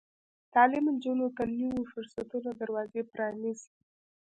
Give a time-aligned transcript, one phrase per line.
[0.53, 3.69] تعلیم نجونو ته د نويو فرصتونو دروازې پرانیزي.